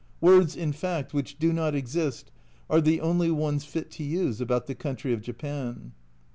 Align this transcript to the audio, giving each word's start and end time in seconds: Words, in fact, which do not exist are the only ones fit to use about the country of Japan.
Words, 0.19 0.55
in 0.55 0.71
fact, 0.71 1.13
which 1.13 1.37
do 1.37 1.53
not 1.53 1.75
exist 1.75 2.31
are 2.71 2.81
the 2.81 2.99
only 3.01 3.29
ones 3.29 3.65
fit 3.65 3.91
to 3.91 4.03
use 4.03 4.41
about 4.41 4.65
the 4.65 4.73
country 4.73 5.13
of 5.13 5.21
Japan. 5.21 5.91